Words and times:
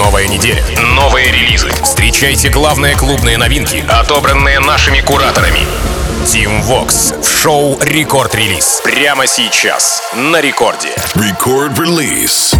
Новая 0.00 0.26
неделя, 0.28 0.64
новые 0.94 1.30
релизы. 1.30 1.68
Встречайте 1.82 2.48
главные 2.48 2.96
клубные 2.96 3.36
новинки, 3.36 3.84
отобранные 3.86 4.58
нашими 4.58 5.00
кураторами. 5.02 5.60
Team 6.24 6.62
Vox 6.62 7.22
в 7.22 7.42
шоу 7.42 7.78
Рекорд 7.82 8.34
Релиз. 8.34 8.80
Прямо 8.82 9.26
сейчас 9.26 10.02
на 10.14 10.40
рекорде. 10.40 10.88
Release. 11.14 12.56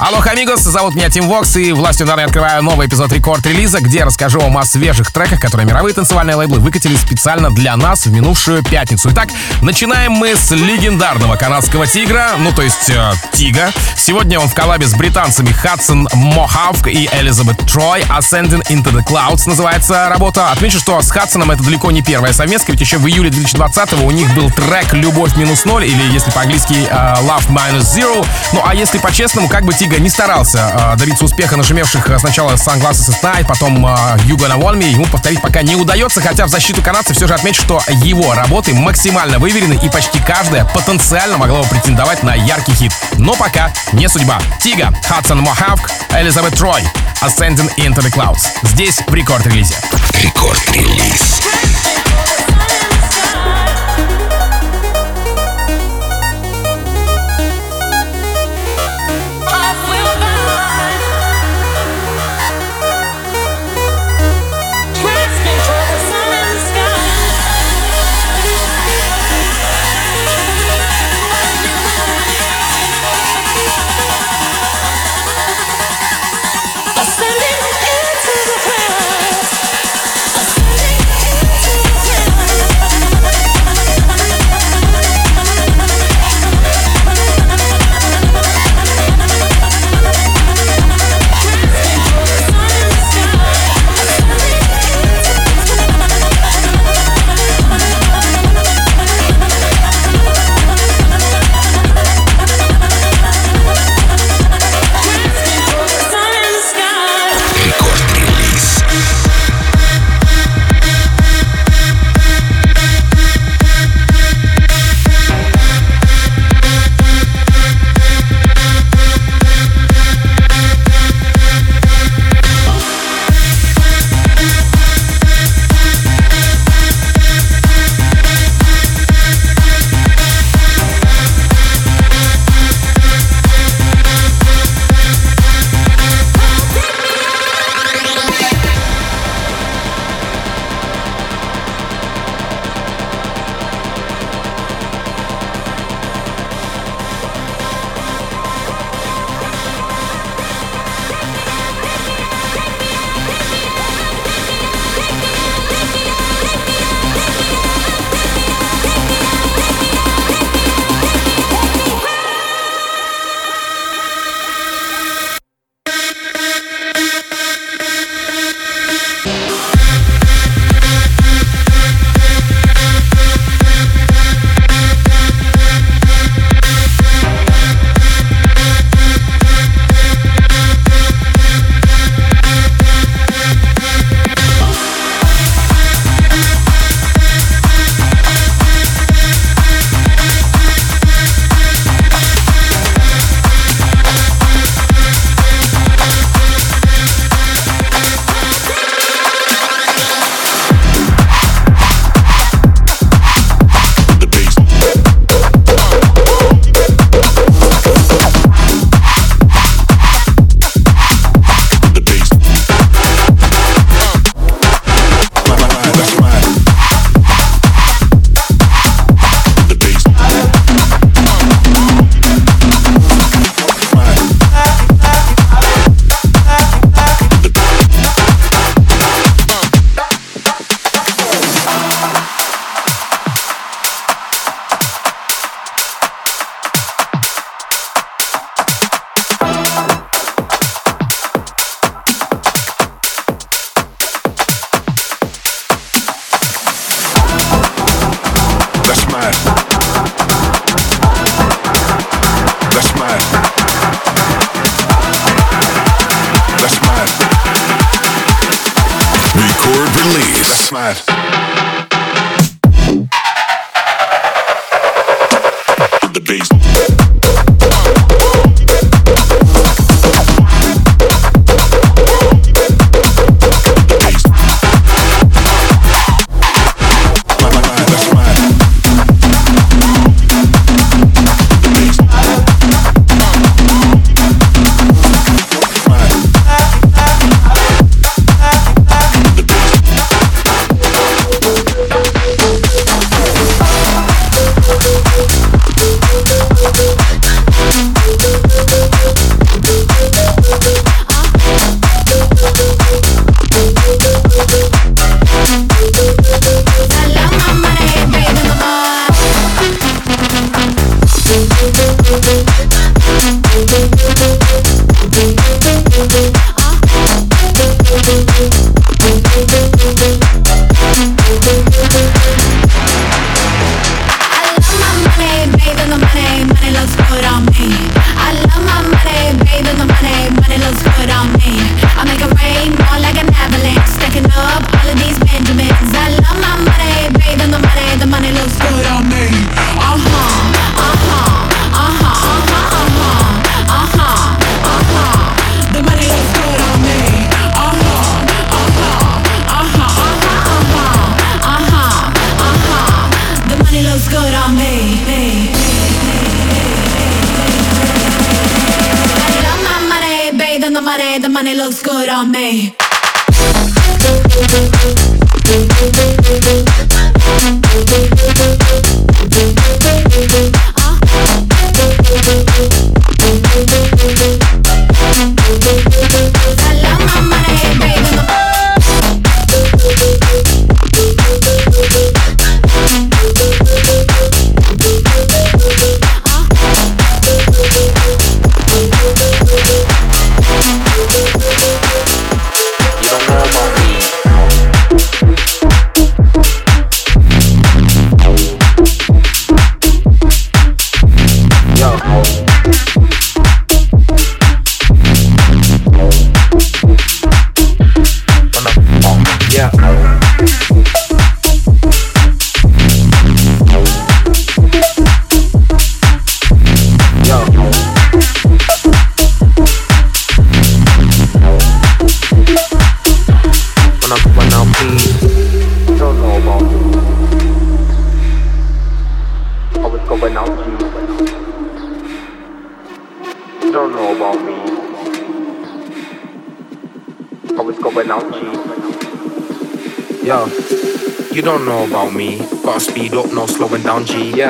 Алло, 0.00 0.18
амигос, 0.20 0.60
зовут 0.60 0.96
меня 0.96 1.08
Тим 1.08 1.28
Вокс, 1.28 1.54
и 1.54 1.70
властью 1.70 2.04
данной 2.04 2.24
открываю 2.24 2.64
новый 2.64 2.88
эпизод 2.88 3.12
рекорд-релиза, 3.12 3.78
где 3.80 4.02
расскажу 4.02 4.40
вам 4.40 4.58
о 4.58 4.64
свежих 4.64 5.12
треках, 5.12 5.40
которые 5.40 5.68
мировые 5.68 5.94
танцевальные 5.94 6.34
лейблы 6.34 6.58
выкатили 6.58 6.96
специально 6.96 7.48
для 7.54 7.76
нас 7.76 8.04
в 8.04 8.10
минувшую 8.10 8.64
пятницу. 8.64 9.10
Итак, 9.12 9.28
начинаем 9.62 10.10
мы 10.10 10.34
с 10.34 10.50
легендарного 10.50 11.36
канадского 11.36 11.86
тигра, 11.86 12.30
ну 12.38 12.50
то 12.50 12.62
есть 12.62 12.90
э, 12.90 13.12
тига. 13.34 13.70
Сегодня 13.96 14.40
он 14.40 14.48
в 14.48 14.54
коллабе 14.54 14.88
с 14.88 14.94
британцами 14.94 15.52
Хадсон 15.52 16.08
Мохавк 16.12 16.88
и 16.88 17.08
Элизабет 17.12 17.58
Трой 17.58 18.00
Ascending 18.02 18.66
into 18.70 18.92
the 18.92 19.04
Clouds 19.06 19.48
называется 19.48 20.08
работа. 20.08 20.50
Отмечу, 20.50 20.80
что 20.80 21.00
с 21.00 21.10
Хадсоном 21.12 21.52
это 21.52 21.62
далеко 21.62 21.92
не 21.92 22.02
первая 22.02 22.32
совместка, 22.32 22.72
ведь 22.72 22.80
еще 22.80 22.98
в 22.98 23.06
июле 23.06 23.30
2020 23.30 23.92
у 23.92 24.10
них 24.10 24.34
был 24.34 24.50
трек 24.50 24.92
«Любовь 24.92 25.36
минус 25.36 25.64
ноль» 25.64 25.84
или, 25.84 26.02
если 26.12 26.32
по-английски, 26.32 26.88
э, 26.90 27.14
«Love 27.22 27.48
minus 27.48 27.82
zero». 27.82 28.26
Ну 28.52 28.60
а 28.66 28.74
если 28.74 28.98
по-честному, 28.98 29.48
как 29.48 29.64
бы 29.64 29.72
Тига 29.94 30.02
не 30.02 30.10
старался 30.10 30.72
э, 30.74 30.96
добиться 30.96 31.24
успеха 31.24 31.56
нашумевших 31.56 32.10
э, 32.10 32.18
сначала 32.18 32.54
Sunglasses 32.54 33.10
и 33.10 33.24
Night, 33.24 33.46
потом 33.46 33.86
э, 33.86 33.90
You 34.24 34.36
Gonna 34.36 34.58
Want 34.58 34.76
Me, 34.76 34.90
ему 34.90 35.06
повторить 35.06 35.40
пока 35.40 35.62
не 35.62 35.76
удается, 35.76 36.20
хотя 36.20 36.46
в 36.46 36.48
защиту 36.48 36.82
канадцев 36.82 37.16
все 37.16 37.28
же 37.28 37.34
отмечу, 37.34 37.62
что 37.62 37.80
его 38.02 38.34
работы 38.34 38.74
максимально 38.74 39.38
выверены 39.38 39.78
и 39.80 39.88
почти 39.88 40.18
каждая 40.18 40.64
потенциально 40.64 41.38
могла 41.38 41.62
бы 41.62 41.68
претендовать 41.68 42.24
на 42.24 42.34
яркий 42.34 42.74
хит. 42.74 42.92
Но 43.18 43.34
пока 43.34 43.72
не 43.92 44.08
судьба. 44.08 44.40
Tiga, 44.58 44.92
Hudson 45.06 45.42
Mohawke, 45.42 45.88
Elisabeth 46.10 46.56
Troy, 46.56 46.82
Ascending 47.22 47.72
into 47.76 48.00
the 48.00 48.12
Clouds. 48.12 48.48
Здесь 48.62 49.00
в 49.06 49.14
рекорд-релизе. 49.14 49.76
Record 50.24 50.74
Release. 50.74 51.40
Record 51.44 51.78
Release. 51.78 52.23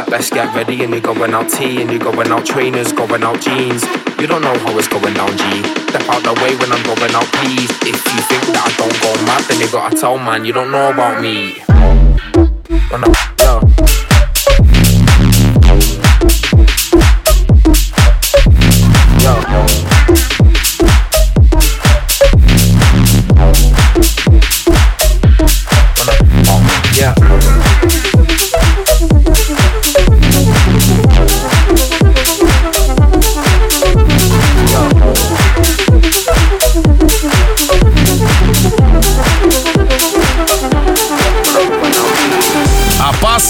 Let's 0.08 0.30
get 0.30 0.54
ready 0.54 0.84
and 0.84 0.92
you're 0.92 1.00
going 1.00 1.34
out 1.34 1.48
T 1.48 1.80
and 1.80 1.90
you're 1.90 2.00
going 2.00 2.30
out 2.30 2.44
trainers, 2.46 2.92
going 2.92 3.22
out 3.22 3.40
jeans. 3.40 3.82
You 4.20 4.26
don't 4.26 4.42
know 4.42 4.56
how 4.58 4.78
it's 4.78 4.88
going 4.88 5.14
down 5.14 5.30
G. 5.36 5.62
Step 5.88 6.08
out 6.08 6.22
the 6.22 6.34
way 6.42 6.56
when 6.56 6.72
I'm 6.72 6.82
going 6.84 7.14
out 7.14 7.26
please. 7.38 7.70
If 7.82 8.04
you 8.14 8.20
think 8.28 8.42
that 8.52 8.62
I 8.64 8.70
don't 8.76 9.00
go 9.00 9.14
mad, 9.26 9.44
then 9.48 9.60
you 9.60 9.70
gotta 9.70 9.96
tell 9.96 10.18
man 10.18 10.44
you 10.44 10.52
don't 10.52 10.70
know 10.70 10.90
about 10.90 11.20
me. 11.22 11.62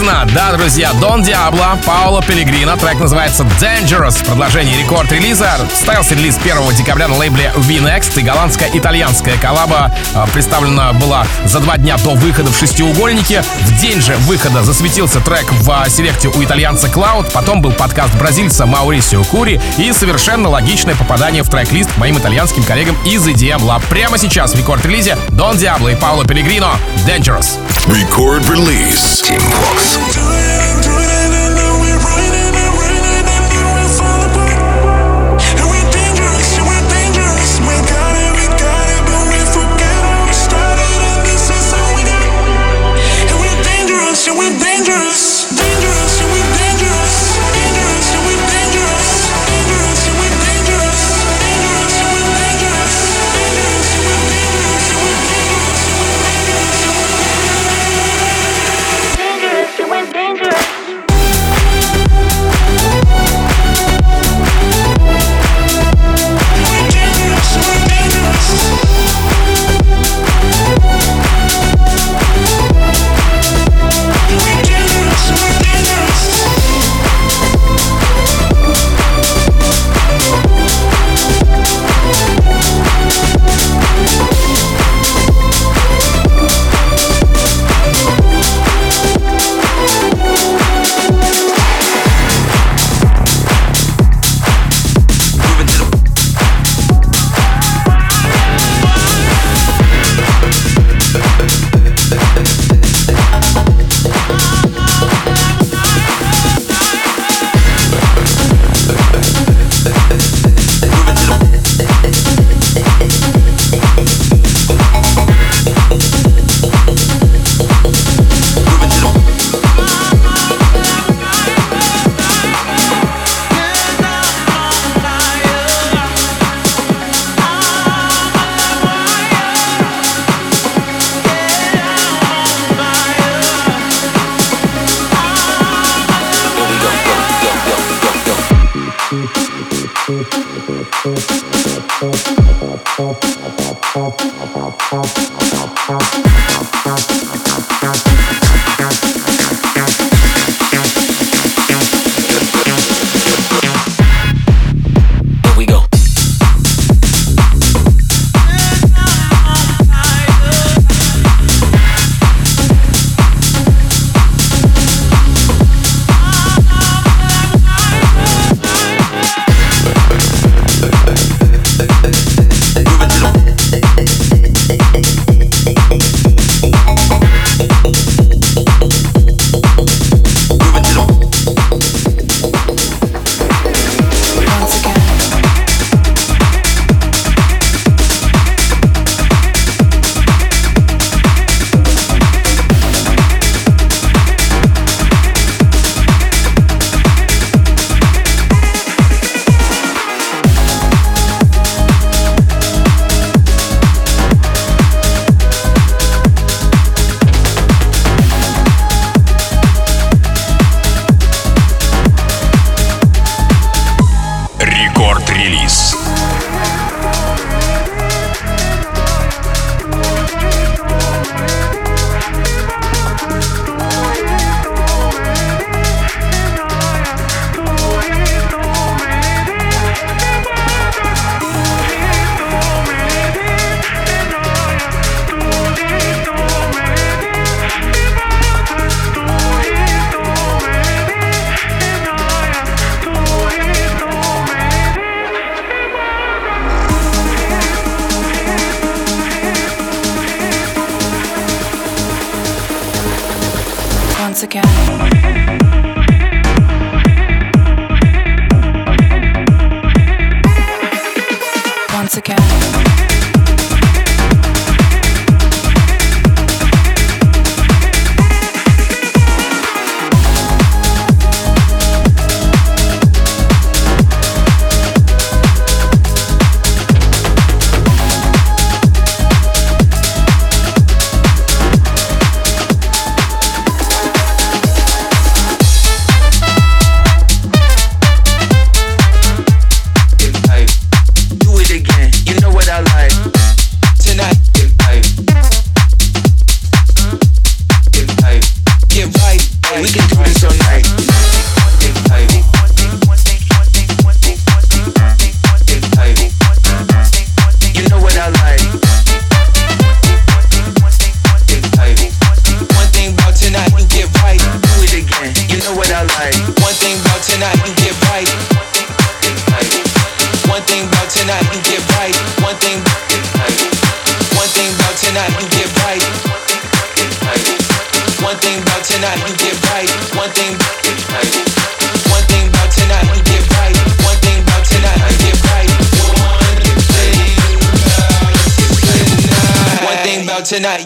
I, 0.06 0.26
Да, 0.34 0.52
друзья, 0.52 0.92
Дон 1.00 1.22
Диабло, 1.22 1.78
Пауло 1.86 2.22
Пелегрино. 2.22 2.76
Трек 2.76 2.98
называется 2.98 3.44
Dangerous. 3.60 4.24
Продолжение 4.26 4.76
рекорд-релиза. 4.78 5.48
Состоялся 5.70 6.14
релиз 6.14 6.36
1 6.36 6.74
декабря 6.76 7.08
на 7.08 7.16
лейбле 7.16 7.52
V-Next. 7.56 8.18
И 8.18 8.22
голландско-итальянская 8.22 9.38
коллаба 9.40 9.94
э, 10.14 10.26
представлена 10.32 10.92
была 10.94 11.26
за 11.44 11.60
два 11.60 11.76
дня 11.76 11.96
до 11.98 12.10
выхода 12.10 12.50
в 12.50 12.56
шестиугольнике. 12.56 13.42
В 13.42 13.80
день 13.80 14.00
же 14.00 14.16
выхода 14.18 14.62
засветился 14.62 15.20
трек 15.20 15.50
в 15.52 15.70
э, 15.70 15.88
селекте 15.88 16.28
у 16.28 16.42
итальянца 16.42 16.88
Cloud. 16.88 17.30
Потом 17.32 17.62
был 17.62 17.72
подкаст 17.72 18.14
бразильца 18.16 18.66
Маурисио 18.66 19.24
Кури. 19.24 19.60
И 19.78 19.92
совершенно 19.92 20.48
логичное 20.48 20.94
попадание 20.96 21.42
в 21.42 21.48
трек-лист 21.48 21.96
моим 21.96 22.18
итальянским 22.18 22.62
коллегам 22.64 22.96
из 23.04 23.26
EDM 23.26 23.60
Lab. 23.60 23.82
Прямо 23.88 24.18
сейчас 24.18 24.52
в 24.52 24.58
рекорд-релизе 24.58 25.16
Дон 25.30 25.56
Диабло 25.56 25.88
и 25.88 25.94
Пауло 25.94 26.24
Пелегрино 26.24 26.72
Dangerous. 27.06 27.63
Record 27.88 28.48
release. 28.48 29.20
Team 29.20 29.40
Fox. 29.40 30.13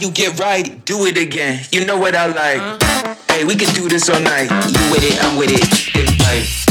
you 0.01 0.11
get 0.11 0.39
right, 0.39 0.85
do 0.85 1.07
it 1.07 1.17
again. 1.17 1.65
You 1.73 1.85
know 1.85 1.99
what 1.99 2.15
I 2.15 2.27
like. 2.27 2.61
Uh-huh. 2.61 3.15
Hey, 3.29 3.45
we 3.45 3.55
can 3.55 3.73
do 3.75 3.89
this 3.89 4.09
all 4.09 4.21
night. 4.21 4.51
You 4.51 4.91
with 4.91 5.05
it, 5.05 5.23
I'm 5.25 5.37
with 5.37 5.51
it. 5.51 5.63
It's 5.95 6.21
right. 6.21 6.68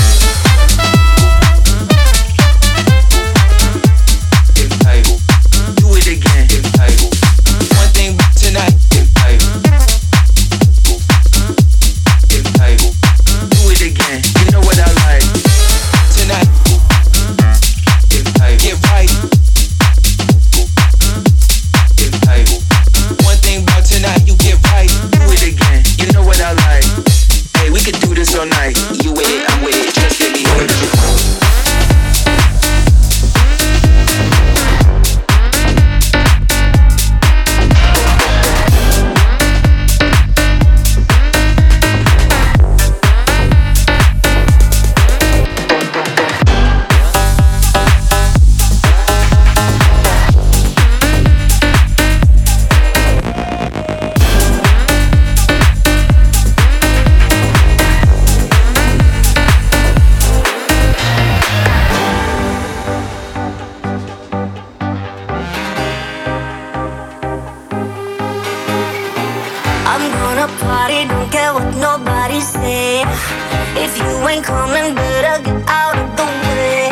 If 73.88 73.98
you 74.00 74.28
ain't 74.28 74.44
coming, 74.44 74.96
better 74.96 75.42
get 75.44 75.64
out 75.70 75.96
of 75.96 76.10
the 76.20 76.28
way. 76.44 76.92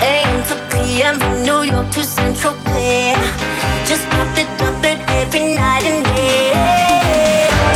AM 0.00 0.40
to 0.48 0.56
PM 0.72 1.18
from 1.20 1.42
New 1.42 1.60
York 1.70 1.90
to 1.92 2.02
Central 2.02 2.54
Bay. 2.64 3.12
Just 3.84 4.08
pop 4.08 4.32
it 4.40 4.48
up 4.66 4.82
it 4.90 4.98
every 5.20 5.54
night 5.54 5.84
and 5.84 6.02
day. 6.16 6.52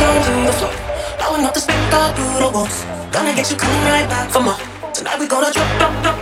Down 0.01 0.45
the 0.47 0.53
floor, 0.59 0.73
blowing 1.19 1.45
up 1.45 1.53
the 1.53 1.61
spec 1.61 1.93
all 1.93 2.11
through 2.13 2.39
the 2.43 2.49
walls. 2.49 2.77
Gonna 3.11 3.35
get 3.35 3.51
you 3.51 3.57
coming 3.57 3.91
right 3.93 4.09
back 4.09 4.31
for 4.31 4.41
more. 4.41 4.57
Tonight 4.95 5.19
we 5.19 5.27
gonna 5.27 5.51
drop, 5.53 5.69
drop, 5.77 6.03
drop. 6.03 6.18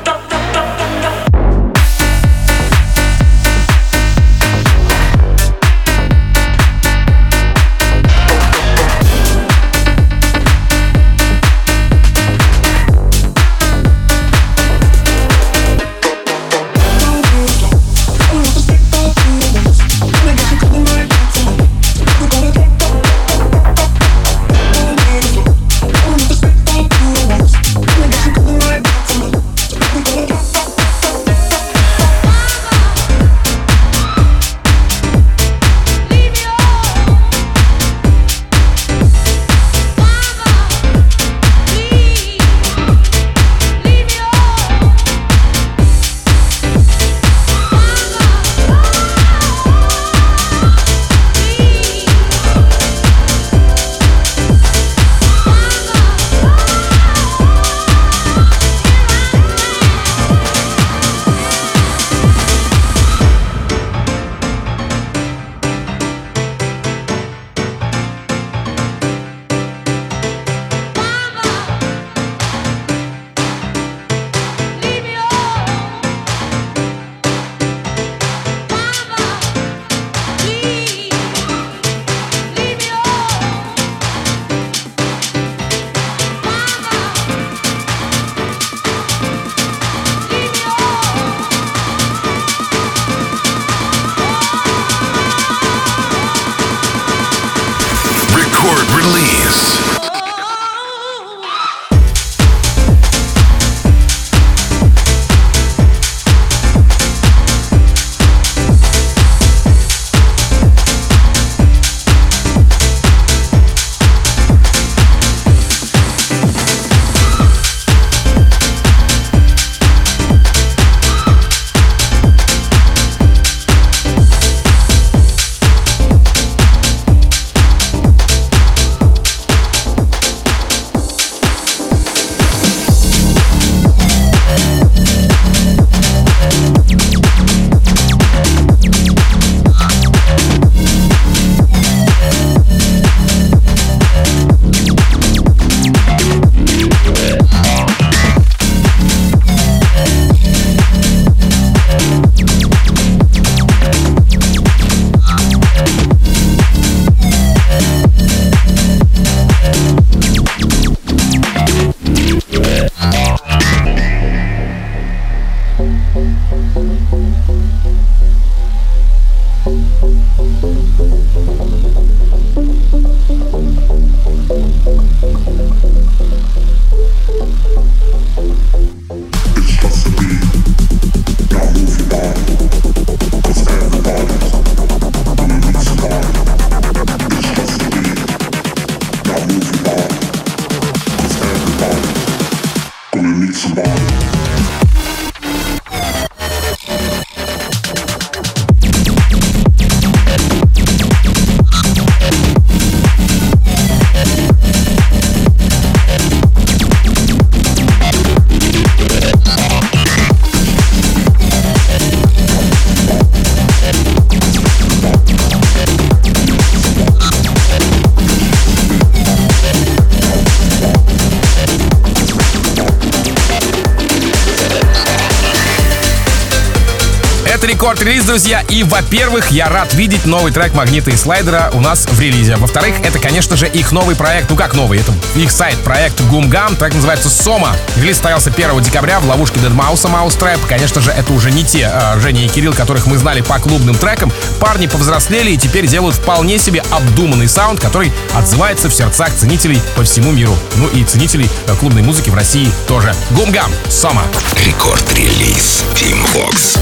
Друзья, 228.28 228.62
и, 228.70 228.84
во-первых, 228.84 229.52
я 229.52 229.70
рад 229.70 229.94
видеть 229.94 230.26
новый 230.26 230.52
трек 230.52 230.74
Магнита 230.74 231.10
и 231.10 231.16
Слайдера 231.16 231.72
у 231.74 231.80
нас 231.80 232.06
в 232.06 232.20
релизе. 232.20 232.58
Во-вторых, 232.58 232.96
это, 233.02 233.20
конечно 233.20 233.56
же, 233.56 233.68
их 233.68 233.94
новый 233.94 234.18
проект, 234.18 234.50
ну 234.50 234.58
как 234.58 234.74
новый, 234.74 235.00
это 235.00 235.14
их 235.36 235.50
side-проект 235.50 236.20
Goom 236.24 236.50
Gum, 236.50 236.76
трек 236.76 236.94
называется 236.94 237.30
Soma. 237.30 237.74
Релиз 237.96 238.18
состоялся 238.18 238.50
1 238.50 238.82
декабря 238.82 239.22
в 239.22 239.28
ловушке 239.28 239.62
deadmau5 239.62 240.10
а 240.10 240.36
mau5trap. 240.36 240.60
Конечно 240.68 241.00
же, 241.00 241.12
это 241.12 241.32
уже 241.32 241.52
не 241.52 241.64
те 241.64 241.90
э, 241.90 242.20
Женя 242.20 242.44
и 242.44 242.50
Кирилл, 242.50 242.74
которых 242.74 243.08
мы 243.08 243.18
знали 243.18 243.40
по 243.40 243.60
клубным 243.60 243.96
трекам. 243.96 244.34
Парни 244.60 244.88
повзрослели 244.88 245.52
и 245.52 245.58
теперь 245.58 245.88
делают 245.88 246.16
вполне 246.16 246.60
себе 246.60 246.84
обдуманный 246.92 247.48
саунд, 247.48 247.80
который 247.80 248.12
отзывается 248.34 248.90
в 248.90 248.94
сердцах 248.94 249.34
ценителей 249.36 249.82
по 249.96 250.04
всему 250.04 250.32
миру. 250.32 250.56
Ну 250.76 250.88
и 250.90 251.06
ценителей 251.06 251.50
э, 251.68 251.76
клубной 251.76 252.02
музыки 252.02 252.30
в 252.30 252.36
России 252.36 252.70
тоже. 252.88 253.16
Goom 253.32 253.52
Gum, 253.52 253.72
Soma. 253.90 254.24
Рекорд-релиз 254.66 255.84
Team 255.96 256.20
Vox. 256.34 256.78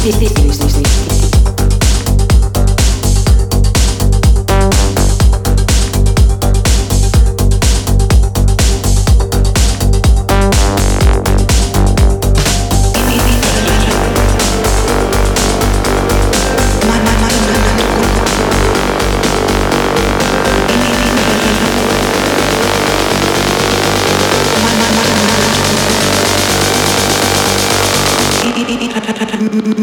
Sim, 0.00 0.12
sim, 0.12 0.52
sim, 0.52 0.68
sim. 0.68 1.17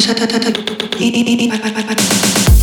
shut 0.02 0.22
up, 0.22 2.55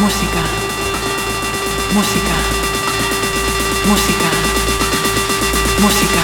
música, 0.00 0.42
música, 1.92 2.36
música, 3.86 4.30
música, 5.82 6.22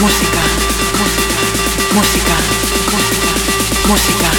música, 0.00 0.42
música, 0.98 1.36
música, 1.94 2.36
música, 3.86 4.30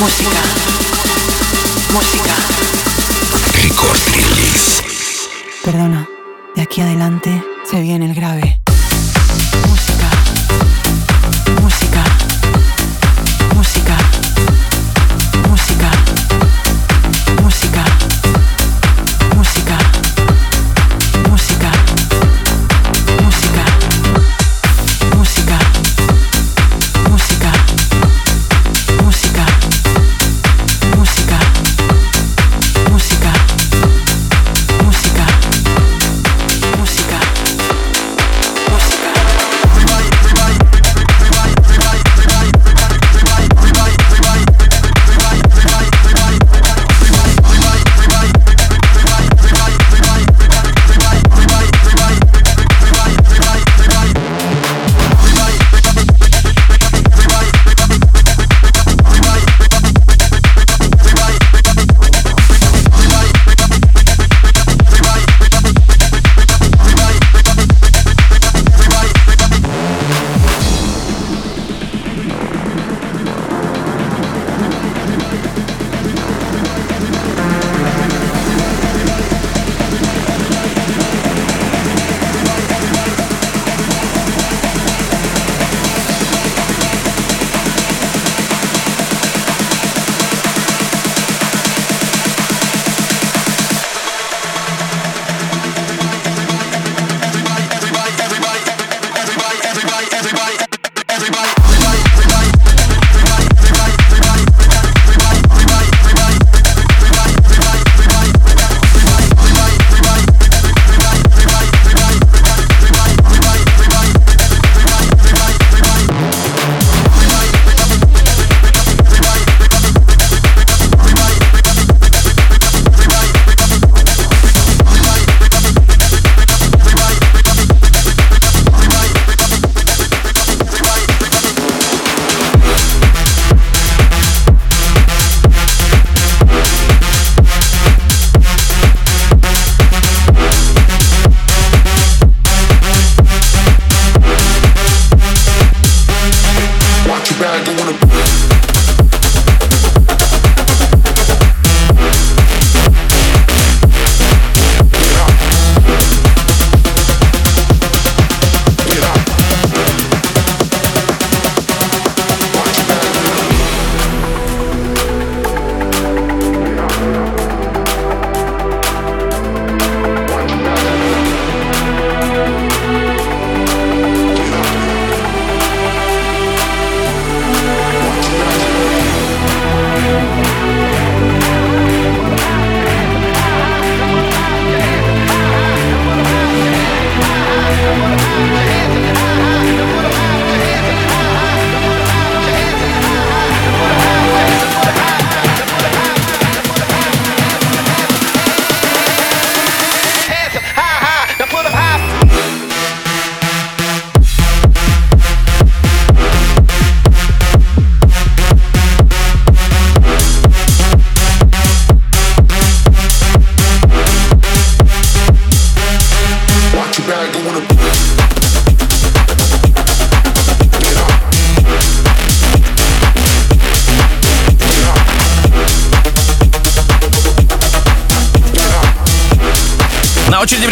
música, 0.00 0.42
música. 1.92 2.34
Record 3.52 3.98
Perdona, 5.64 6.08
de 6.54 6.62
aquí 6.62 6.82
adelante 6.82 7.42
se 7.70 7.80
viene 7.80 8.04
el 8.04 8.14
grave. 8.14 8.63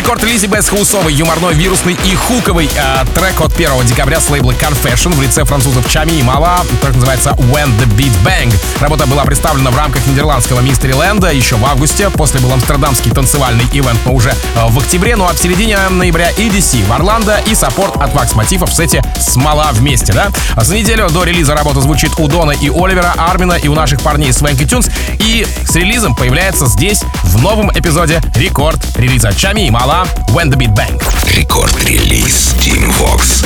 Рекорд-релизе 0.02 0.48
бэс-хаусовый, 0.48 1.14
юморной, 1.14 1.54
вирусный 1.54 1.96
и 2.04 2.16
хуковый 2.16 2.68
э, 2.74 3.04
трек 3.14 3.40
от 3.40 3.54
1 3.54 3.86
декабря 3.86 4.20
с 4.20 4.28
лейбла 4.30 4.50
Confession 4.50 5.14
в 5.14 5.22
лице 5.22 5.44
французов 5.44 5.88
Tchami 5.88 6.10
и 6.10 6.24
Malaa. 6.24 6.66
Трек 6.80 6.96
называется 6.96 7.30
When 7.38 7.68
the 7.78 7.86
Beat 7.96 8.10
Bang. 8.24 8.52
Работа 8.80 9.06
была 9.06 9.24
представлена 9.24 9.70
в 9.70 9.76
рамках 9.76 10.04
нидерландского 10.08 10.58
Mysteryland 10.58 10.92
а 10.92 11.32
еще 11.32 11.54
в 11.54 11.64
августе. 11.64 12.10
После 12.10 12.40
был 12.40 12.52
амстердамский 12.52 13.12
танцевальный 13.12 13.64
ивент, 13.72 14.00
но 14.04 14.12
уже 14.12 14.30
э, 14.30 14.34
в 14.70 14.78
октябре. 14.78 15.14
Ну 15.14 15.24
а 15.24 15.34
в 15.34 15.38
середине 15.38 15.78
ноября 15.88 16.32
EDC 16.32 16.84
в 16.84 16.92
Орландо 16.92 17.40
и 17.46 17.54
support 17.54 17.94
от 18.02 18.12
Wax 18.12 18.34
Motif 18.34 18.61
а 18.61 18.66
в 18.66 18.74
сете 18.74 19.04
Смола 19.20 19.70
вместе, 19.72 20.12
да? 20.12 20.32
За 20.56 20.74
неделю 20.74 21.10
до 21.10 21.22
релиза 21.22 21.54
работа 21.54 21.80
звучит 21.80 22.10
у 22.18 22.26
Дона 22.26 22.50
и 22.50 22.68
Оливера, 22.70 23.14
Армина 23.16 23.52
и 23.52 23.68
у 23.68 23.74
наших 23.74 24.02
парней 24.02 24.32
Swanky 24.32 24.64
Tunes. 24.64 24.90
И 25.20 25.46
с 25.72 25.76
релизом 25.76 26.14
появляется 26.14 26.66
здесь 26.66 27.00
в 27.22 27.40
новом 27.40 27.70
эпизоде 27.72 28.20
рекорд 28.34 28.78
релиза 28.94 29.32
Чами 29.32 29.66
и 29.66 29.70
Мала 29.70 30.06
When 30.28 30.50
the 30.50 30.56
Beat 30.58 30.74
Bang. 30.74 31.02
Рекорд 31.34 31.74
релиз 31.84 32.54
Team 32.60 32.92
Vox. 33.00 33.42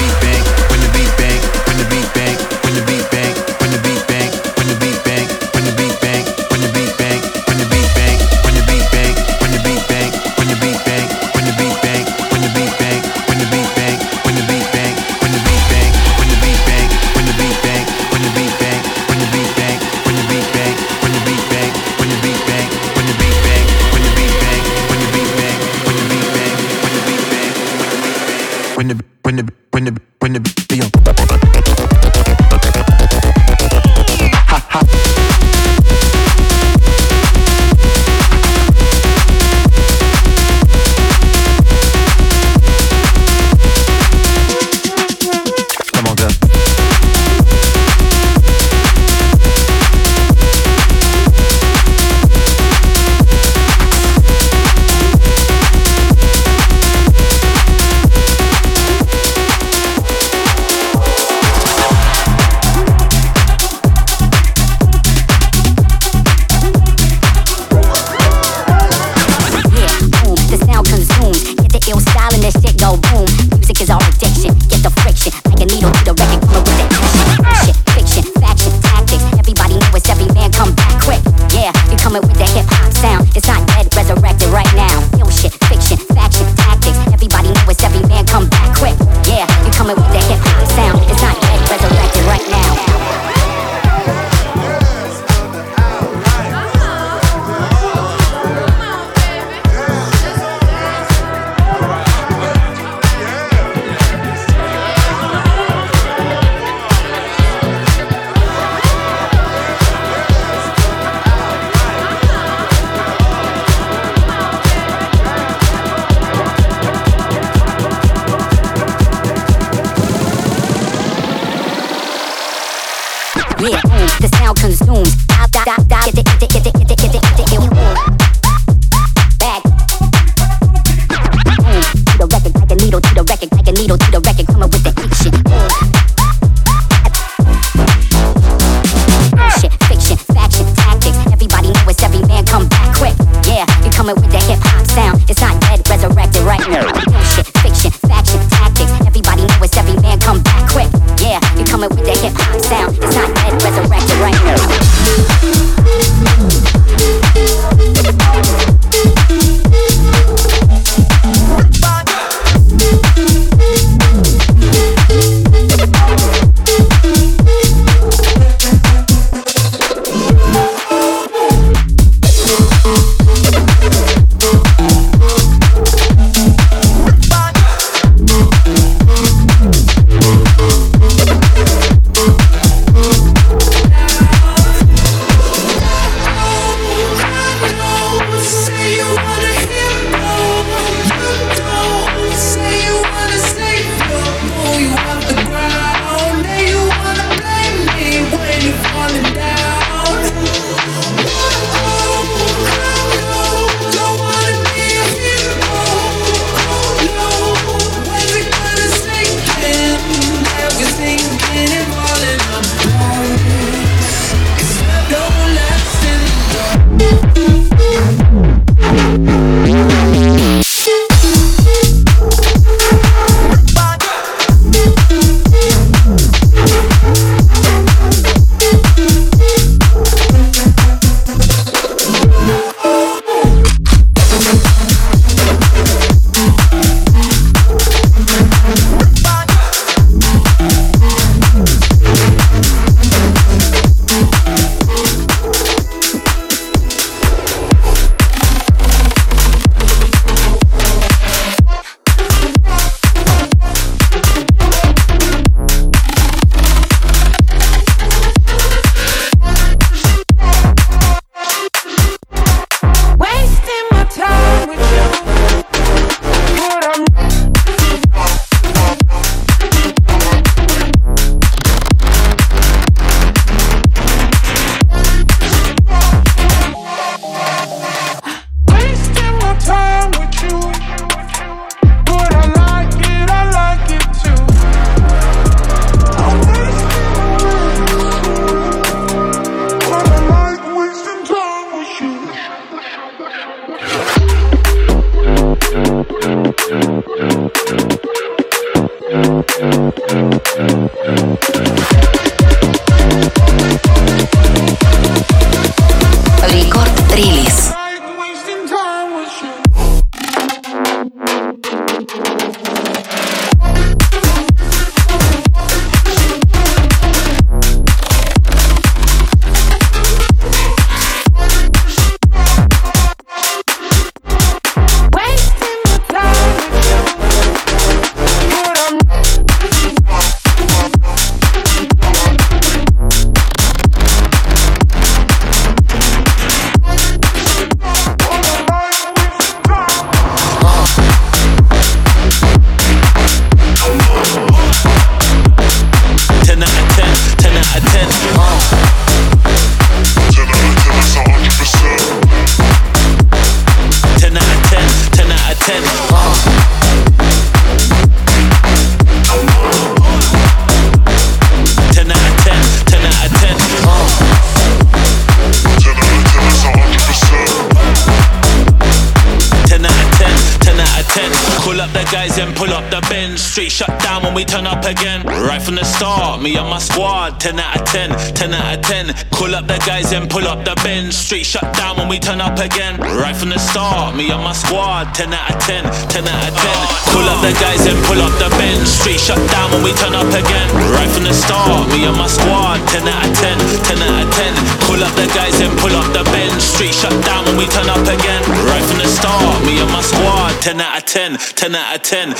Street 381.36 381.60
shut 381.60 381.68
down 381.76 381.98
when 381.98 382.08
we 382.08 382.18
turn 382.18 382.40
up 382.40 382.56
again. 382.56 382.96
Right 382.96 383.36
from 383.36 383.50
the 383.50 383.58
start, 383.58 384.16
me 384.16 384.32
and 384.32 384.40
my 384.40 384.54
squad, 384.56 385.12
10 385.12 385.34
out 385.34 385.52
of 385.52 385.60
10, 385.60 385.84
10 385.84 386.24
out 386.24 386.48
of 386.48 386.56
10. 386.56 387.12
Pull 387.12 387.28
up 387.28 387.44
the 387.44 387.52
guys 387.60 387.84
and 387.84 387.92
pull 388.08 388.16
up 388.24 388.32
the 388.40 388.48
bench. 388.56 388.88
Street 388.88 389.20
shut 389.20 389.36
down 389.52 389.68
when 389.68 389.84
we 389.84 389.92
turn 390.00 390.16
up 390.16 390.24
again. 390.32 390.68
Right 390.96 391.12
from 391.12 391.28
the 391.28 391.36
start, 391.36 391.92
me 391.92 392.08
and 392.08 392.16
my 392.16 392.26
squad, 392.26 392.80
10 392.88 393.04
out 393.04 393.28
of 393.28 393.36
10, 393.36 393.52
10 393.84 394.00
out 394.00 394.24
of 394.24 394.32
10. 394.32 394.56
Pull 394.88 395.04
up 395.04 395.12
the 395.12 395.28
guys 395.36 395.60
and 395.60 395.76
pull 395.76 395.92
up 395.92 396.08
the 396.16 396.24
bench. 396.32 396.56
Street 396.56 396.96
shut 396.96 397.12
down 397.28 397.44
when 397.44 397.60
we 397.60 397.68
turn 397.68 397.92
up 397.92 398.00
again. 398.00 398.40
Right 398.72 398.84
from 398.88 398.96
the 398.96 399.04
start, 399.04 399.60
me 399.68 399.76
and 399.76 399.92
my 399.92 400.00
squad, 400.00 400.56
10 400.64 400.80
out 400.80 400.96
of 400.96 401.04
10, 401.04 401.36
10 401.36 401.74
out 401.76 401.96
of 401.96 402.00
10. 402.00 402.32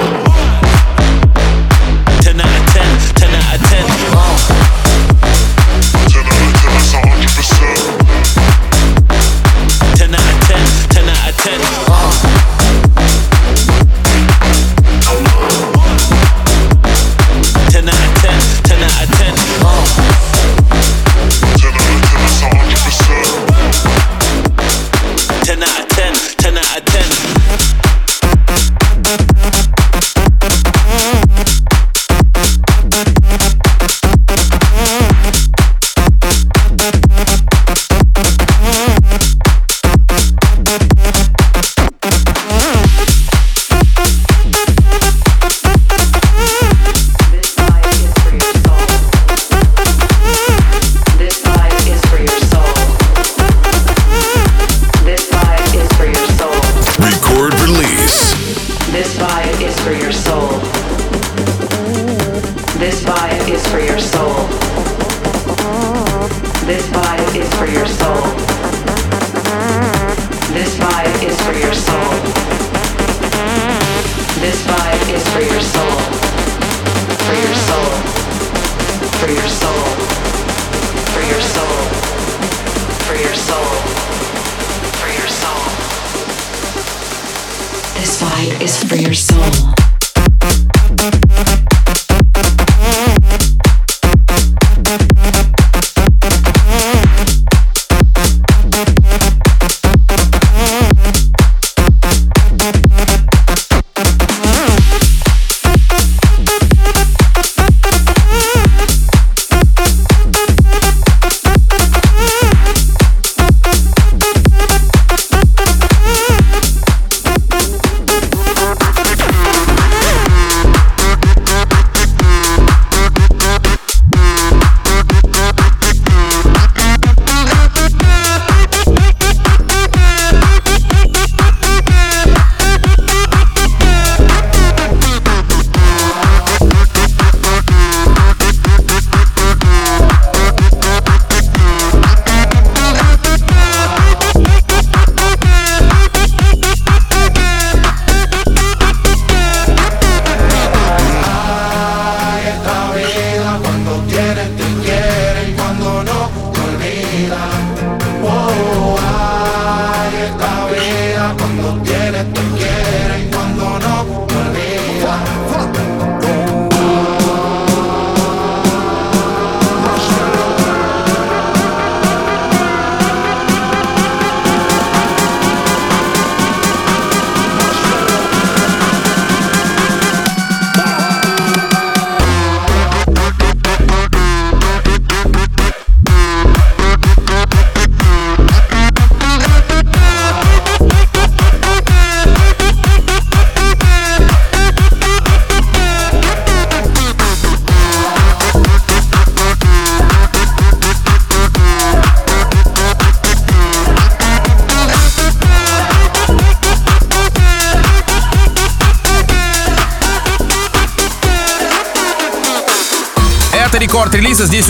Uh. 0.00 0.29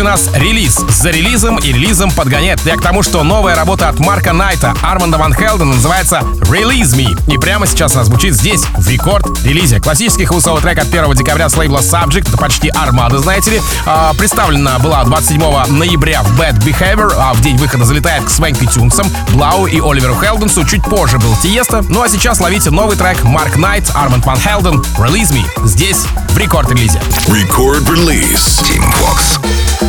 У 0.00 0.04
нас 0.04 0.30
релиз. 0.34 0.76
За 0.88 1.10
релизом 1.10 1.56
и 1.58 1.72
релизом 1.72 2.10
подгоняет. 2.10 2.60
Я 2.64 2.76
к 2.76 2.82
тому, 2.82 3.02
что 3.02 3.22
новая 3.22 3.54
работа 3.54 3.88
от 3.88 3.98
Марка 3.98 4.32
Найта, 4.32 4.74
Арманда 4.82 5.18
Ван 5.18 5.34
Хелдена 5.34 5.74
называется 5.74 6.20
Release 6.42 6.94
Me. 6.96 7.32
И 7.32 7.38
прямо 7.38 7.66
сейчас 7.66 7.94
она 7.94 8.04
звучит 8.04 8.34
здесь, 8.34 8.62
в 8.76 8.88
рекорд-релизе. 8.88 9.80
Классический 9.80 10.24
хаусовый 10.24 10.62
трек 10.62 10.78
от 10.78 10.86
1 10.86 11.12
декабря 11.14 11.48
с 11.48 11.56
лейбла 11.56 11.78
Subject. 11.78 12.28
Это 12.28 12.38
почти 12.38 12.68
армада, 12.68 13.18
знаете 13.18 13.50
ли. 13.50 13.62
А, 13.84 14.14
представлена 14.14 14.78
была 14.78 15.04
27 15.04 15.40
ноября 15.68 16.22
в 16.22 16.40
Bad 16.40 16.58
Behavior, 16.64 17.12
а 17.16 17.34
в 17.34 17.40
день 17.40 17.56
выхода 17.56 17.84
залетает 17.84 18.24
к 18.24 18.30
Свенки 18.30 18.66
Тюнсам, 18.66 19.06
Блау 19.30 19.66
и 19.66 19.80
Оливеру 19.80 20.14
Хелденсу. 20.14 20.64
Чуть 20.64 20.84
позже 20.84 21.18
был 21.18 21.34
Тиеста. 21.42 21.84
Ну 21.88 22.02
а 22.02 22.08
сейчас 22.08 22.40
ловите 22.40 22.70
новый 22.70 22.96
трек 22.96 23.24
Марк 23.24 23.56
Найт, 23.56 23.90
Арманд 23.94 24.24
Ван 24.24 24.38
Хелден, 24.38 24.80
Release 24.98 25.32
Me. 25.32 25.44
Здесь, 25.66 26.04
в 26.28 26.38
рекорд-релизе. 26.38 27.00
Record 27.28 27.86
release. 27.86 28.62
Team 28.64 28.84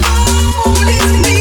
Ooh, 0.04 0.86
listen 0.86 1.41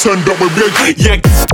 turned 0.00 0.26
up 0.30 0.40
with 0.40 0.54
big. 0.54 0.98
Yeah. 0.98 1.49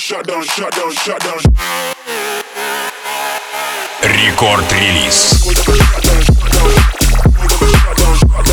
shutdown, 0.00 0.42
shutdown, 0.42 0.90
shutdown. 0.92 1.38
Рекорд-релиз. 4.02 5.44
Shutdown, 5.44 6.22
shutdown, 7.70 8.16
shutdown. 8.16 8.49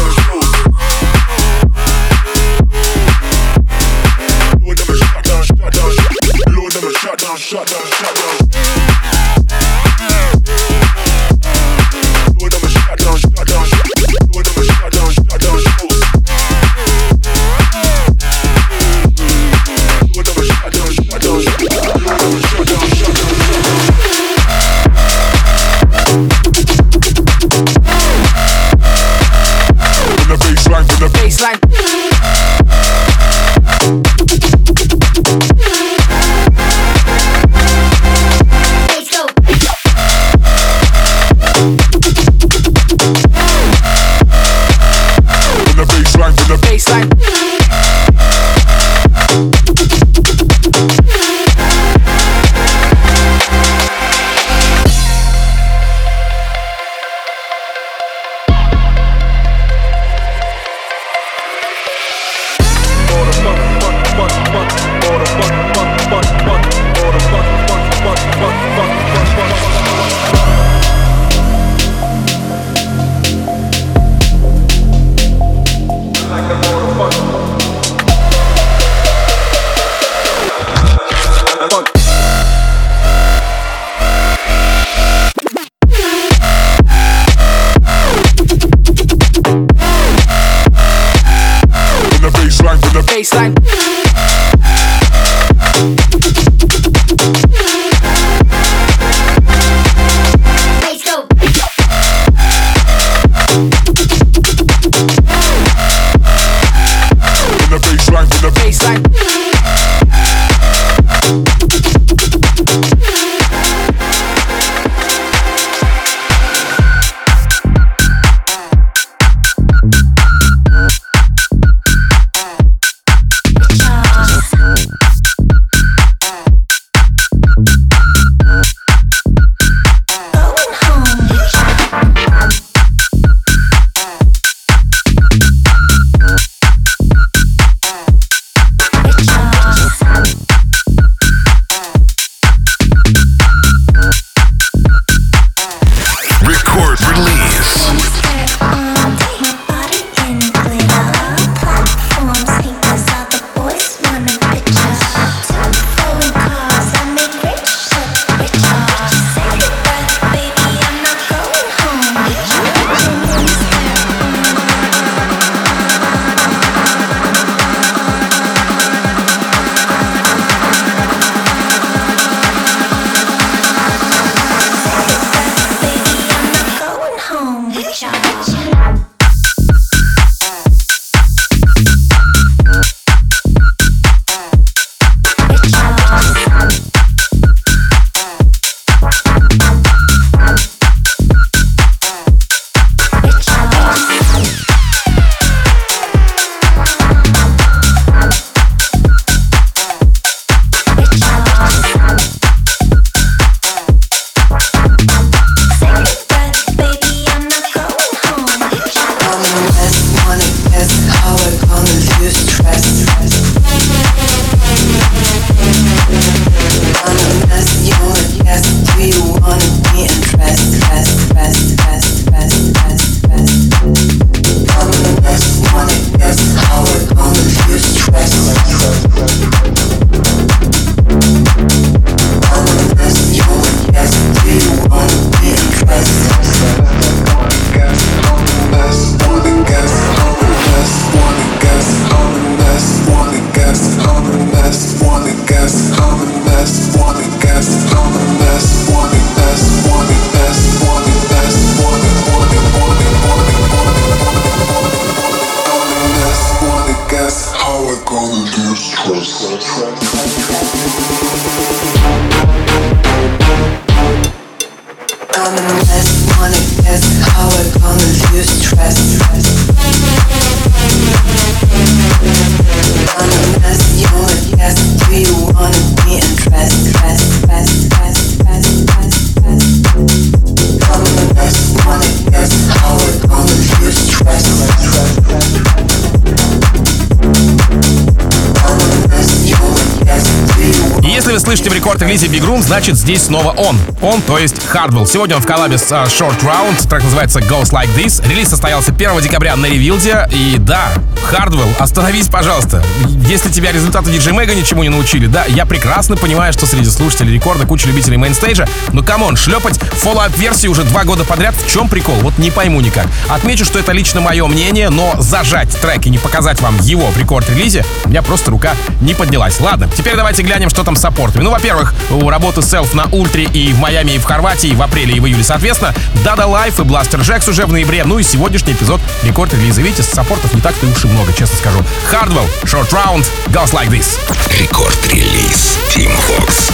Значит 292.68 292.97
здесь 292.97 293.24
снова 293.24 293.51
он. 293.51 293.80
Он, 294.01 294.22
то 294.22 294.38
есть 294.38 294.57
Hardwell. 294.74 295.07
Сегодня 295.07 295.38
он 295.38 295.41
в 295.41 295.45
коллабе 295.45 295.78
с 295.78 295.89
а, 295.91 296.03
Short 296.03 296.39
Round, 296.41 296.88
трек 296.88 297.03
называется 297.03 297.39
Goes 297.39 297.72
Like 297.72 297.89
This. 297.95 298.28
Релиз 298.28 298.49
состоялся 298.49 298.91
1 298.91 299.22
декабря 299.22 299.55
на 299.55 299.68
Revealed'е. 299.67 300.27
И 300.32 300.57
да, 300.59 300.89
Hardwell, 301.32 301.76
остановись, 301.80 302.28
пожалуйста. 302.28 302.84
Если 303.28 303.49
тебя 303.49 303.72
результаты 303.72 304.11
DJ 304.11 304.34
Mag'а 304.33 304.55
ничему 304.55 304.84
не 304.84 304.89
научили, 304.89 305.28
да, 305.28 305.45
я 305.45 305.65
прекрасно 305.65 306.15
понимаю, 306.15 306.53
что 306.53 306.65
среди 306.65 306.89
слушателей 306.89 307.34
рекорда 307.34 307.65
куча 307.65 307.88
любителей 307.88 308.18
mainstage'а, 308.17 308.67
но 308.93 309.03
come 309.03 309.22
on, 309.22 309.35
шлепать 309.36 309.78
follow-up 309.77 310.31
версии 310.31 310.67
уже 310.68 310.84
два 310.84 311.03
года 311.03 311.24
подряд, 311.24 311.55
в 311.55 311.70
чем 311.72 311.89
прикол? 311.89 312.15
Вот 312.22 312.38
не 312.38 312.51
пойму 312.51 312.80
никак. 312.82 313.07
Отмечу, 313.28 313.65
что 313.65 313.80
это 313.80 313.91
лично 313.91 314.22
мое 314.22 314.45
мнение, 314.47 314.89
но 314.89 315.15
зажать 315.20 315.70
трек 315.82 316.05
и 316.05 316.09
не 316.09 316.18
показать 316.18 316.61
вам 316.61 316.80
его 316.82 317.07
в 317.07 317.18
рекорд-релизе, 317.18 317.86
у 318.05 318.09
меня 318.09 318.22
просто 318.22 318.51
рука 318.51 318.74
не 319.01 319.13
поднялась. 319.13 319.59
Ладно, 319.59 319.89
теперь 319.97 320.15
давайте 320.15 320.43
глянем, 320.43 320.70
что 320.70 320.84
там 320.84 320.95
с 320.95 321.01
саппортами. 321.01 321.43
Ну, 321.43 321.51
во-первых, 321.51 321.93
у 322.11 322.30
работы 322.30 322.61
Self 322.61 322.95
на 322.95 323.05
Ультре 323.05 323.45
и 323.45 323.72
в 323.74 323.80
Майами, 323.80 324.11
и 324.11 324.18
в 324.20 324.26
Хорватии 324.26 324.74
в 324.74 324.82
апреле 324.82 325.15
и 325.15 325.20
в 325.20 325.26
июле, 325.26 325.43
соответственно, 325.43 325.93
Dada 326.26 326.47
Life 326.47 326.82
и 326.82 326.88
Blaster 326.88 327.22
Jacks 327.22 327.49
уже 327.49 327.65
в 327.65 327.72
ноябре, 327.72 328.03
ну 328.03 328.20
и 328.20 328.24
сегодняшний 328.24 328.74
эпизод 328.74 328.99
рекорд-релиза. 329.24 329.82
Видите, 329.82 330.03
саппортов 330.03 330.53
не 330.53 330.61
так-то 330.61 330.86
уж 330.88 331.05
и 331.07 331.11
много, 331.11 331.33
честно 331.33 331.57
скажу. 331.57 331.79
Hardwell, 332.11 332.47
Short 332.63 332.89
Round, 332.91 333.25
Goes 333.47 333.73
Like 333.73 333.89
This. 333.89 334.19
Рекорд-релиз. 334.59 335.77
Team 335.89 336.11
Fox. 336.27 336.71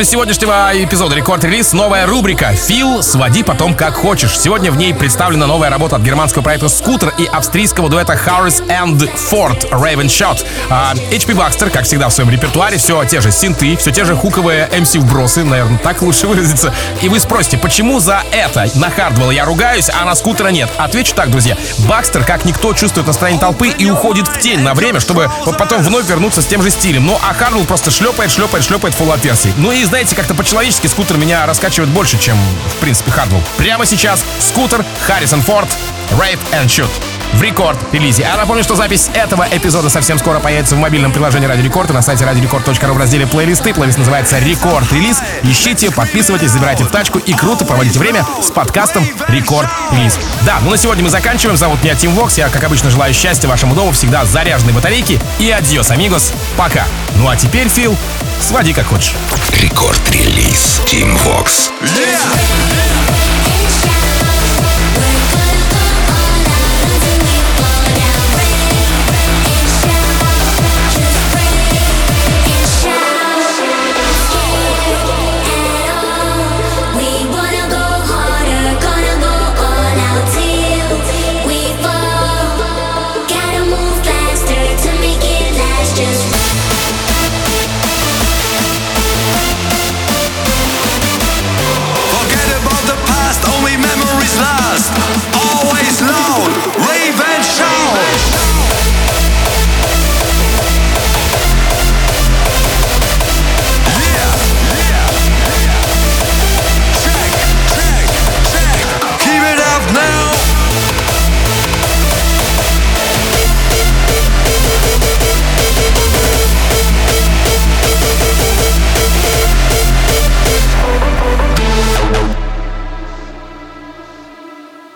занавес 0.00 0.10
сегодняшнего 0.12 0.70
эпизода 0.72 1.14
рекорд-релиз 1.14 1.74
новая 1.74 2.06
рубрика 2.06 2.52
«Фил, 2.54 3.02
своди 3.02 3.42
потом 3.42 3.74
как 3.74 3.94
хочешь». 3.94 4.38
Сегодня 4.38 4.72
в 4.72 4.76
ней 4.78 4.94
представлена 4.94 5.46
новая 5.46 5.68
работа 5.68 5.96
от 5.96 6.02
германского 6.02 6.42
проекта 6.42 6.68
«Скутер» 6.68 7.12
и 7.18 7.26
австрийского 7.26 7.90
дуэта 7.90 8.14
Harris 8.14 8.66
and 8.68 9.10
Ford 9.30 9.68
Raven 9.70 10.06
Shot. 10.06 10.46
А, 10.70 10.94
HP 10.94 11.34
Baxter, 11.34 11.68
как 11.68 11.84
всегда 11.84 12.08
в 12.08 12.14
своем 12.14 12.30
репертуаре, 12.30 12.78
все 12.78 13.04
те 13.04 13.20
же 13.20 13.30
синты, 13.30 13.76
все 13.76 13.90
те 13.90 14.04
же 14.04 14.16
хуковые 14.16 14.70
MC 14.72 15.00
вбросы, 15.00 15.44
наверное, 15.44 15.78
так 15.78 16.00
лучше 16.00 16.26
выразиться. 16.28 16.72
И 17.02 17.08
вы 17.10 17.20
спросите, 17.20 17.58
почему 17.58 18.00
за 18.00 18.22
это 18.32 18.70
на 18.76 18.90
Хардвелла 18.90 19.32
я 19.32 19.44
ругаюсь, 19.44 19.90
а 19.90 20.06
на 20.06 20.14
скутера 20.14 20.48
нет? 20.48 20.70
Отвечу 20.78 21.14
так, 21.14 21.30
друзья. 21.30 21.58
Бакстер, 21.86 22.24
как 22.24 22.46
никто, 22.46 22.72
чувствует 22.72 23.06
настроение 23.06 23.40
толпы 23.40 23.68
и 23.68 23.90
уходит 23.90 24.28
в 24.28 24.38
тень 24.38 24.60
на 24.60 24.72
время, 24.72 25.00
чтобы 25.00 25.30
потом 25.58 25.82
вновь 25.82 26.06
вернуться 26.06 26.40
с 26.40 26.46
тем 26.46 26.62
же 26.62 26.70
стилем. 26.70 27.06
Ну, 27.06 27.18
а 27.22 27.34
Hardwell 27.34 27.66
просто 27.66 27.90
шлепает, 27.90 28.30
шлепает, 28.30 28.64
шлепает 28.64 28.94
follow-up 28.94 29.22
версии. 29.22 29.52
Ну 29.58 29.72
и, 29.72 29.89
знаете, 29.90 30.14
как-то 30.14 30.34
по-человечески 30.34 30.86
скутер 30.86 31.18
меня 31.18 31.44
раскачивает 31.46 31.90
больше, 31.90 32.16
чем, 32.16 32.36
в 32.68 32.80
принципе, 32.80 33.10
Хардвелл. 33.10 33.42
Прямо 33.56 33.84
сейчас 33.84 34.24
скутер, 34.38 34.84
Харрисон 35.04 35.42
Форд, 35.42 35.68
Rape 36.12 36.38
and 36.52 36.66
Shoot 36.66 36.88
в 37.34 37.42
рекорд-релизе. 37.42 38.24
А 38.24 38.36
напомню, 38.36 38.62
что 38.62 38.74
запись 38.74 39.10
этого 39.14 39.46
эпизода 39.50 39.88
совсем 39.88 40.18
скоро 40.18 40.40
появится 40.40 40.76
в 40.76 40.78
мобильном 40.78 41.12
приложении 41.12 41.46
Радио 41.46 41.64
Рекорд 41.64 41.90
и 41.90 41.92
на 41.92 42.02
сайте 42.02 42.24
радиорекорд.ру 42.24 42.94
в 42.94 42.98
разделе 42.98 43.26
плейлисты. 43.26 43.74
Плейлист 43.74 43.98
называется 43.98 44.38
Рекорд-релиз. 44.38 45.18
Ищите, 45.42 45.90
подписывайтесь, 45.90 46.50
забирайте 46.50 46.84
в 46.84 46.88
тачку 46.88 47.18
и 47.18 47.32
круто 47.32 47.64
проводите 47.64 47.98
время 47.98 48.24
с 48.42 48.50
подкастом 48.50 49.06
Рекорд-релиз. 49.28 50.18
Да, 50.44 50.58
ну 50.62 50.70
на 50.70 50.76
сегодня 50.76 51.04
мы 51.04 51.10
заканчиваем. 51.10 51.56
Зовут 51.56 51.82
меня 51.82 51.94
Тим 51.94 52.12
Вокс. 52.12 52.38
Я, 52.38 52.48
как 52.48 52.64
обычно, 52.64 52.90
желаю 52.90 53.14
счастья 53.14 53.48
вашему 53.48 53.74
дому, 53.74 53.92
всегда 53.92 54.24
заряженной 54.24 54.72
батарейки. 54.72 55.20
И 55.38 55.50
adiós, 55.50 55.90
amigos. 55.90 56.32
Пока. 56.56 56.84
Ну 57.16 57.28
а 57.28 57.36
теперь, 57.36 57.68
Фил, 57.68 57.96
своди 58.40 58.72
как 58.72 58.86
хочешь. 58.86 59.14
Рекорд-релиз 59.60 60.82
Team 60.86 61.18
Vox. 61.24 61.70
Yeah! 61.82 62.89